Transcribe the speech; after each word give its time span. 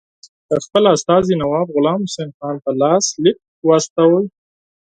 د 0.49 0.51
خپل 0.65 0.83
استازي 0.95 1.33
نواب 1.41 1.67
غلام 1.75 2.01
حسین 2.07 2.29
خان 2.37 2.55
په 2.65 2.71
لاس 2.81 3.05
لیک 3.23 3.37
واستاوه. 3.67 4.21